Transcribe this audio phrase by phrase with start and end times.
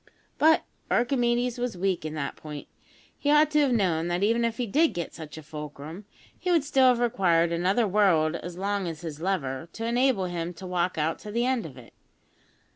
[0.39, 2.67] But Archimedes was weak in that point.
[3.19, 6.05] He ought to have known that, even if he did get such a fulcrum,
[6.39, 10.55] he would still have required another world as long as his lever, to enable him
[10.55, 11.93] to walk out to the end of it.